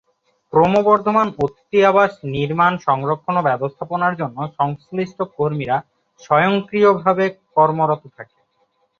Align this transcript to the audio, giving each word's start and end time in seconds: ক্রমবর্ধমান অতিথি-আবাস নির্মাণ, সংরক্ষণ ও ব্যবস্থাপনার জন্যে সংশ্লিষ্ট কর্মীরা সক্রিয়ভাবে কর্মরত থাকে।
ক্রমবর্ধমান 0.53 1.27
অতিথি-আবাস 1.39 2.11
নির্মাণ, 2.33 2.73
সংরক্ষণ 2.87 3.35
ও 3.37 3.47
ব্যবস্থাপনার 3.49 4.13
জন্যে 4.15 4.43
সংশ্লিষ্ট 4.59 5.19
কর্মীরা 5.37 5.77
সক্রিয়ভাবে 6.21 7.25
কর্মরত 7.55 8.03
থাকে। 8.17 8.37